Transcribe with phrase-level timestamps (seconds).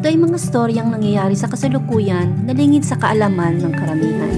[0.00, 4.32] Ito ay mga storyang nangyayari sa kasalukuyan na lingid sa kaalaman ng karamihan.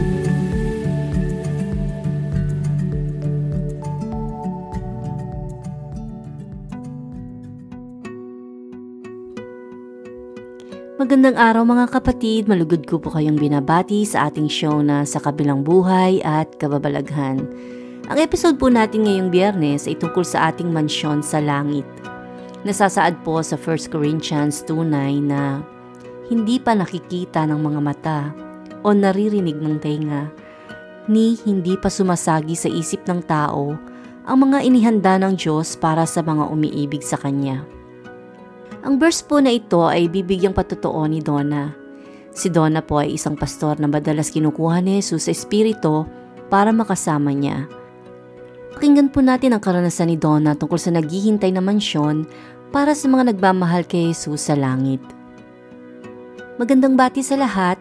[10.99, 15.63] Magandang araw mga kapatid, malugod ko po kayong binabati sa ating show na sa kabilang
[15.63, 17.39] buhay at kababalaghan.
[18.11, 21.87] Ang episode po natin ngayong biyernes ay tungkol sa ating mansyon sa langit.
[22.63, 25.59] Nasasaad po sa 1 Corinthians 2.9 na
[26.31, 28.21] hindi pa nakikita ng mga mata
[28.87, 30.31] o naririnig ng tenga,
[31.11, 33.75] ni hindi pa sumasagi sa isip ng tao
[34.23, 37.67] ang mga inihanda ng Diyos para sa mga umiibig sa Kanya.
[38.87, 41.75] Ang verse po na ito ay bibigyang patotoo ni Donna.
[42.31, 46.07] Si Donna po ay isang pastor na madalas kinukuha ni Jesus sa Espiritu
[46.47, 47.67] para makasama niya.
[48.73, 52.27] Pakinggan po natin ang karanasan ni Donna tungkol sa naghihintay na mansyon
[52.73, 55.05] para sa mga nagmamahal kay Jesus sa langit.
[56.57, 57.77] Magandang bati sa lahat.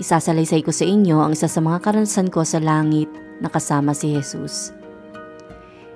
[0.00, 3.12] Isasalaysay ko sa inyo ang isa sa mga karanasan ko sa langit
[3.44, 4.72] na kasama si Jesus.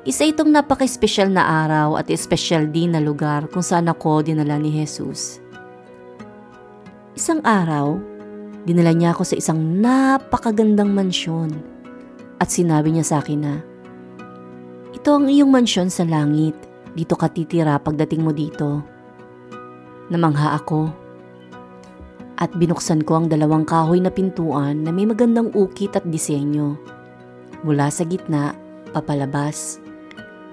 [0.04, 4.72] Isa itong napaka-espesyal na araw at espesyal din na lugar kung saan ako dinala ni
[4.72, 5.40] Jesus.
[7.16, 8.00] Isang araw,
[8.64, 11.52] dinala niya ako sa isang napakagandang mansyon
[12.40, 13.54] at sinabi niya sa akin na,
[14.96, 16.56] Ito ang iyong mansyon sa langit,
[16.94, 18.82] dito ka titira pagdating mo dito.
[20.10, 20.90] Namangha ako
[22.40, 26.74] at binuksan ko ang dalawang kahoy na pintuan na may magandang ukit at disenyo.
[27.60, 28.56] Mula sa gitna,
[28.96, 29.80] papalabas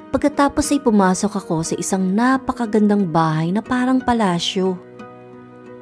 [0.08, 4.80] Pagkatapos ay pumasok ako sa isang napakagandang bahay na parang palasyo.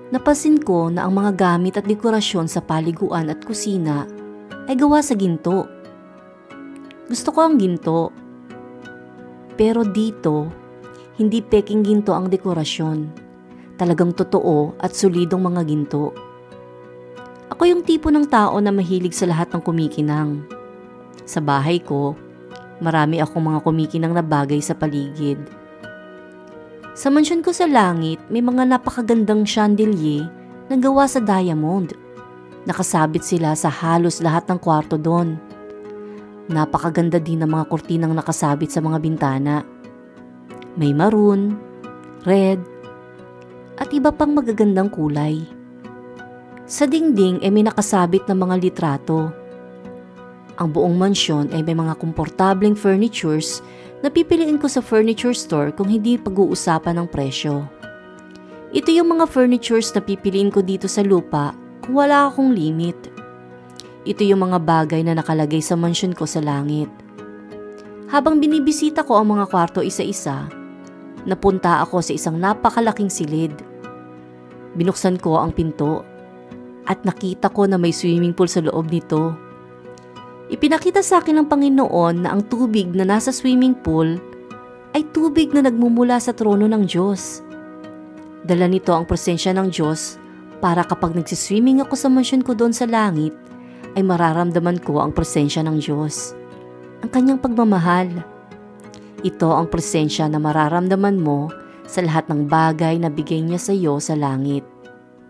[0.10, 4.10] Napansin ko na ang mga gamit at dekorasyon sa paliguan at kusina
[4.66, 5.70] ay gawa sa ginto.
[7.06, 8.10] Gusto ko ang ginto.
[9.56, 10.52] Pero dito,
[11.20, 13.24] hindi peking ginto ang dekorasyon.
[13.76, 16.12] Talagang totoo at solidong mga ginto.
[17.52, 20.44] Ako yung tipo ng tao na mahilig sa lahat ng kumikinang.
[21.24, 22.16] Sa bahay ko,
[22.84, 25.40] Marami akong mga kumikinang na bagay sa paligid.
[26.96, 30.28] Sa mansyon ko sa langit, may mga napakagandang chandelier
[30.68, 31.96] na gawa sa diamond.
[32.68, 35.40] Nakasabit sila sa halos lahat ng kwarto doon.
[36.52, 39.66] Napakaganda din ng mga kurtinang nakasabit sa mga bintana.
[40.78, 41.58] May maroon,
[42.28, 42.62] red,
[43.82, 45.42] at iba pang magagandang kulay.
[46.66, 49.46] Sa dingding ay may nakasabit na mga litrato
[50.56, 53.60] ang buong mansyon ay may mga komportableng furnitures
[54.00, 57.68] na pipiliin ko sa furniture store kung hindi pag-uusapan ng presyo.
[58.72, 61.52] Ito yung mga furnitures na pipiliin ko dito sa lupa
[61.84, 62.96] kung wala akong limit.
[64.06, 66.94] Ito yung mga bagay na nakalagay sa mansyon ko sa langit.
[68.06, 70.46] Habang binibisita ko ang mga kwarto isa-isa,
[71.26, 73.58] napunta ako sa isang napakalaking silid.
[74.78, 76.06] Binuksan ko ang pinto
[76.86, 79.34] at nakita ko na may swimming pool sa loob nito.
[80.54, 84.22] Ipinakita sa akin ng Panginoon na ang tubig na nasa swimming pool
[84.94, 87.42] ay tubig na nagmumula sa trono ng Diyos.
[88.46, 90.22] Dala nito ang presensya ng Diyos
[90.62, 93.34] para kapag nagsiswimming ako sa mansyon ko doon sa langit,
[93.96, 96.36] ay mararamdaman ko ang presensya ng Diyos.
[97.02, 98.12] Ang kanyang pagmamahal.
[99.24, 101.50] Ito ang presensya na mararamdaman mo
[101.88, 104.68] sa lahat ng bagay na bigay niya sa iyo sa langit.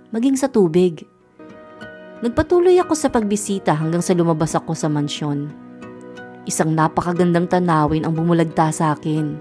[0.10, 1.06] Maging sa tubig.
[2.26, 5.52] Nagpatuloy ako sa pagbisita hanggang sa lumabas ako sa mansyon.
[6.50, 9.38] Isang napakagandang tanawin ang bumulagta sa akin.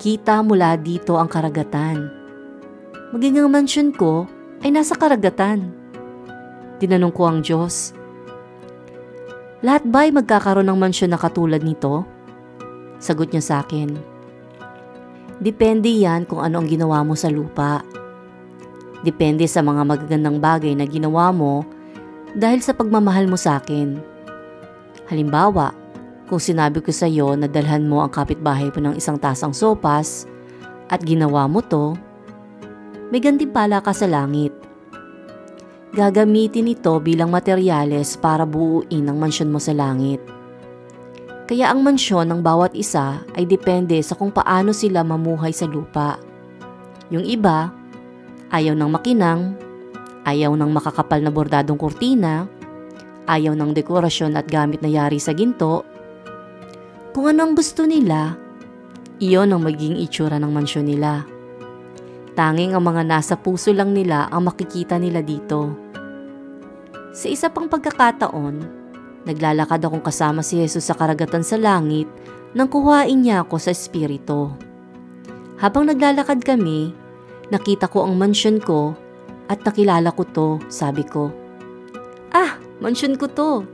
[0.00, 2.08] Kita mula dito ang karagatan.
[3.12, 4.24] Maging ang mansyon ko
[4.64, 5.74] ay nasa karagatan.
[6.80, 7.92] Tinanong ko ang Diyos,
[9.60, 12.04] Lahat ba ay magkakaroon ng mansyon na katulad nito?
[12.96, 14.20] Sagot niya sa akin,
[15.40, 17.80] Depende yan kung ano ang ginawa mo sa lupa.
[19.00, 21.64] Depende sa mga magagandang bagay na ginawa mo
[22.36, 23.96] dahil sa pagmamahal mo sa akin.
[25.08, 25.72] Halimbawa,
[26.28, 30.28] kung sinabi ko sa iyo na dalhan mo ang kapitbahay mo ng isang tasang sopas
[30.92, 31.96] at ginawa mo to,
[33.08, 34.52] may gantimpala ka sa langit.
[35.90, 40.22] Gagamitin ito bilang materyales para buuin ang mansyon mo sa langit.
[41.50, 46.14] Kaya ang mansyon ng bawat isa ay depende sa kung paano sila mamuhay sa lupa.
[47.10, 47.74] Yung iba,
[48.50, 49.54] Ayaw ng makinang,
[50.26, 52.50] ayaw ng makakapal na bordadong kurtina,
[53.30, 55.86] ayaw ng dekorasyon at gamit na yari sa ginto.
[57.14, 58.34] Kung ano ang gusto nila,
[59.22, 61.29] iyon ang magiging itsura ng mansyon nila.
[62.38, 65.74] Tanging ang mga nasa puso lang nila ang makikita nila dito.
[67.10, 68.54] Sa isa pang pagkakataon,
[69.26, 72.06] naglalakad akong kasama si Jesus sa karagatan sa langit
[72.54, 74.54] nang kuhain niya ako sa espiritu.
[75.58, 76.94] Habang naglalakad kami,
[77.50, 78.94] Nakita ko ang mansion ko
[79.50, 81.34] at nakilala ko to, sabi ko.
[82.30, 83.66] Ah, mansion ko to.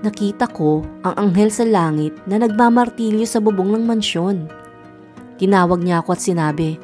[0.00, 4.48] Nakita ko ang anghel sa langit na nagmamartilyo sa bubong ng mansyon.
[5.36, 6.80] Tinawag niya ako at sinabi,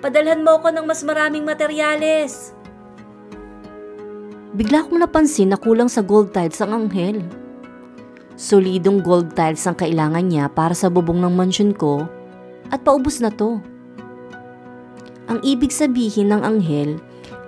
[0.00, 2.56] Padalhan mo ako ng mas maraming materyales.
[4.56, 7.20] Bigla kong napansin na kulang sa gold tiles ang anghel.
[8.40, 12.08] Solidong gold tiles ang kailangan niya para sa bubong ng mansyon ko
[12.72, 13.60] at paubos na to.
[15.28, 16.96] Ang ibig sabihin ng anghel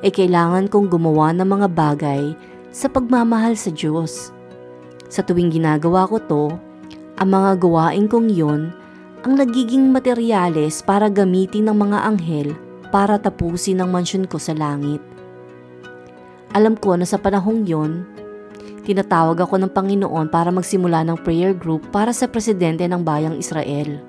[0.04, 2.22] ay kailangan kong gumawa ng mga bagay
[2.68, 4.28] sa pagmamahal sa Diyos.
[5.08, 6.44] Sa tuwing ginagawa ko to,
[7.16, 8.76] ang mga gawain kong yon
[9.22, 12.48] ang nagiging materyales para gamitin ng mga anghel
[12.90, 14.98] para tapusin ang mansyon ko sa langit.
[16.52, 18.02] Alam ko na sa panahong yon,
[18.82, 24.02] tinatawag ako ng Panginoon para magsimula ng prayer group para sa presidente ng bayang Israel.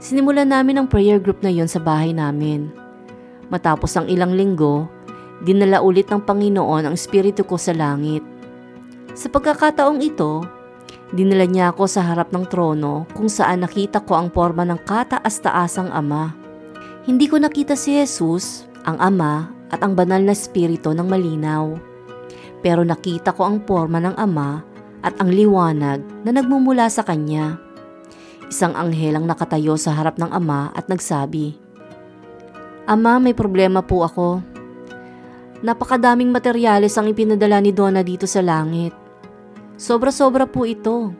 [0.00, 2.72] Sinimulan namin ang prayer group na yon sa bahay namin.
[3.52, 4.88] Matapos ang ilang linggo,
[5.44, 8.24] dinala ulit ng Panginoon ang espiritu ko sa langit.
[9.12, 10.40] Sa pagkakataong ito,
[11.12, 15.88] dinala niya ako sa harap ng trono kung saan nakita ko ang forma ng kataas-taasang
[15.92, 16.36] Ama.
[17.08, 21.76] Hindi ko nakita si Jesus, ang Ama at ang banal na espiritu ng malinaw.
[22.60, 24.60] Pero nakita ko ang forma ng Ama
[25.00, 27.56] at ang liwanag na nagmumula sa Kanya.
[28.48, 31.56] Isang anghel ang nakatayo sa harap ng Ama at nagsabi,
[32.88, 34.40] Ama, may problema po ako.
[35.60, 39.07] Napakadaming materyales ang ipinadala ni Donna dito sa langit.
[39.78, 41.14] Sobra-sobra po ito.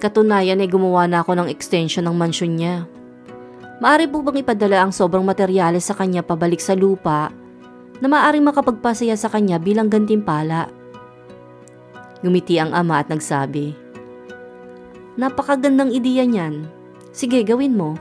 [0.00, 2.88] Katunayan ay gumawa na ako ng extension ng mansyon niya.
[3.84, 7.28] Maari po bang ipadala ang sobrang materyales sa kanya pabalik sa lupa
[8.00, 10.72] na maaaring makapagpasaya sa kanya bilang gantimpala?
[12.24, 13.76] Ngumiti ang ama at nagsabi,
[15.20, 16.64] Napakagandang ideya niyan.
[17.12, 17.94] Sige, gawin mo.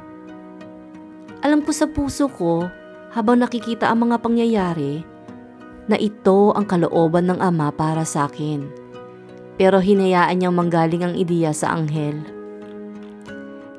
[1.43, 2.71] Alam ko sa puso ko
[3.11, 5.03] habang nakikita ang mga pangyayari
[5.91, 8.82] na ito ang kalooban ng Ama para sa akin.
[9.55, 12.17] Pero hinayaan niyang manggaling ang ideya sa anghel.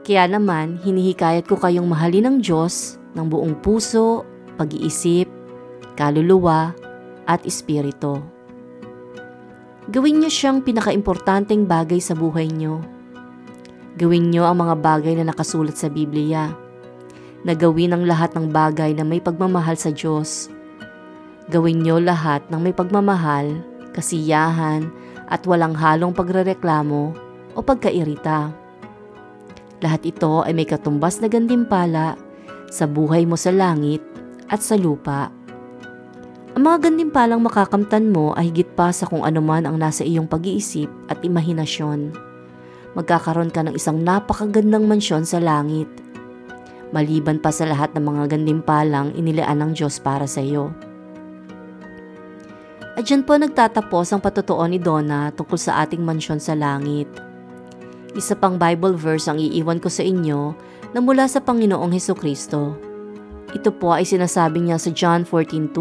[0.04, 4.22] Kaya naman, hinihikayat ko kayong mahalin ng Diyos ng buong puso,
[4.60, 5.26] pag-iisip,
[5.96, 6.76] kaluluwa,
[7.24, 8.20] at espiritu.
[9.88, 12.84] Gawin niyo siyang pinakaimportanteng bagay sa buhay niyo.
[13.96, 16.52] Gawin niyo ang mga bagay na nakasulat sa Biblia
[17.44, 20.48] na gawin ang lahat ng bagay na may pagmamahal sa Diyos.
[21.52, 23.60] Gawin niyo lahat ng may pagmamahal,
[23.92, 24.88] kasiyahan,
[25.28, 27.02] at walang halong pagrereklamo
[27.54, 28.52] o pagkairita.
[29.80, 32.16] Lahat ito ay may katumbas na gandimpala
[32.72, 34.00] sa buhay mo sa langit
[34.48, 35.28] at sa lupa.
[36.54, 40.86] Ang mga gandimpalang makakamtan mo ay higit pa sa kung anuman ang nasa iyong pag-iisip
[41.10, 42.14] at imahinasyon.
[42.94, 45.90] Magkakaroon ka ng isang napakagandang mansyon sa langit
[46.94, 50.70] maliban pa sa lahat ng mga gandimpalang inilaan ng Diyos para sa iyo.
[52.94, 57.10] At dyan po nagtatapos ang patutuo ni Donna tungkol sa ating mansyon sa langit.
[58.14, 60.54] Isa pang Bible verse ang iiwan ko sa inyo
[60.94, 62.78] na mula sa Panginoong Heso Kristo.
[63.50, 65.74] Ito po ay sinasabi niya sa John 14.2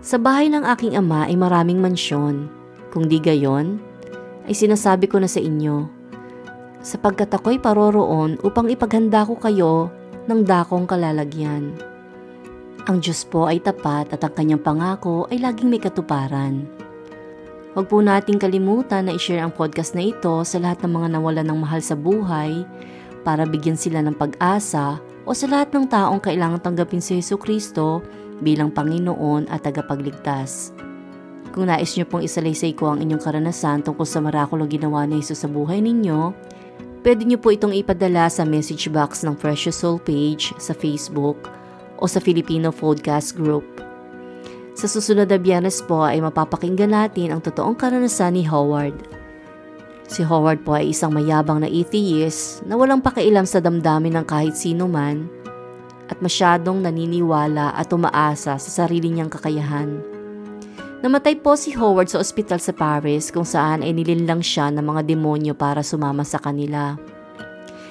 [0.00, 2.48] Sa bahay ng aking ama ay maraming mansyon.
[2.88, 3.76] Kung di gayon,
[4.48, 5.88] ay sinasabi ko na sa inyo,
[6.84, 9.88] sapagkat ako'y paroroon upang ipaghanda ko kayo
[10.28, 11.93] ng dakong kalalagyan.
[12.84, 16.68] Ang Diyos po ay tapat at ang kanyang pangako ay laging may katuparan.
[17.72, 21.48] Huwag po nating kalimutan na i-share ang podcast na ito sa lahat ng mga nawalan
[21.48, 22.60] ng mahal sa buhay
[23.24, 28.04] para bigyan sila ng pag-asa o sa lahat ng taong kailangang tanggapin si Yesu Kristo
[28.44, 30.76] bilang Panginoon at tagapagligtas.
[31.56, 35.40] Kung nais niyo pong isalaysay ko ang inyong karanasan tungkol sa marakulo ginawa ni Jesus
[35.40, 36.36] sa buhay ninyo,
[37.04, 41.36] Pwede niyo po itong ipadala sa message box ng Precious Soul page sa Facebook
[42.04, 43.64] o sa Filipino Podcast Group.
[44.76, 48.92] Sa susunod na biyernes po ay mapapakinggan natin ang totoong karanasan ni Howard.
[50.04, 54.52] Si Howard po ay isang mayabang na atheist na walang pakialam sa damdamin ng kahit
[54.52, 55.32] sino man
[56.12, 60.04] at masyadong naniniwala at umaasa sa sarili niyang kakayahan.
[61.00, 65.08] Namatay po si Howard sa ospital sa Paris kung saan ay nilinlang siya ng mga
[65.08, 67.00] demonyo para sumama sa kanila.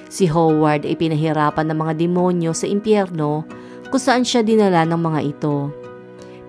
[0.06, 3.42] Si Howard ay pinahirapan ng mga demonyo sa impyerno
[3.88, 5.72] kung saan siya dinala ng mga ito.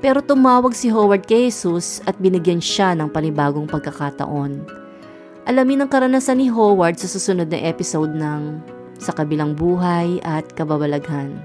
[0.04, 4.64] Pero tumawag si Howard kay Jesus at binigyan siya ng panibagong pagkakataon.
[5.46, 8.62] Alamin ang karanasan ni Howard sa susunod na episode ng
[8.98, 11.38] Sa Kabilang Buhay at Kababalaghan.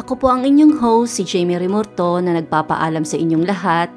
[0.00, 3.92] Ako po ang inyong host, si Jamie Remorto na nagpapaalam sa inyong lahat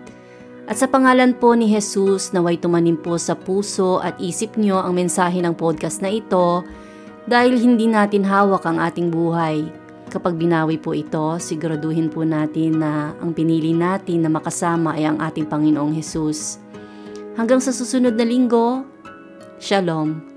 [0.63, 4.95] at sa pangalan po ni Jesus naway tumanim po sa puso at isip nyo ang
[4.95, 6.63] mensahe ng podcast na ito
[7.29, 9.67] dahil hindi natin hawak ang ating buhay.
[10.11, 15.17] Kapag binawi po ito, siguraduhin po natin na ang pinili natin na makasama ay ang
[15.17, 16.59] ating Panginoong Jesus.
[17.33, 18.85] Hanggang sa susunod na linggo,
[19.63, 20.32] Shalom.